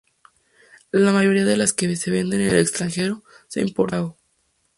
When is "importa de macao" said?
3.61-4.17